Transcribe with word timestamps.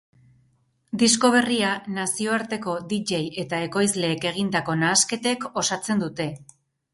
Disko 1.01 1.29
berria 1.35 1.73
nazioarteko 1.97 2.73
dj 2.93 3.19
eta 3.45 3.59
ekoizleek 3.67 4.27
egindako 4.31 4.77
nahasketek 4.81 5.47
osatzen 5.65 6.03
dute. 6.07 6.29